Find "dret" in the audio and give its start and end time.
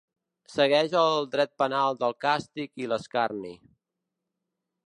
1.35-1.53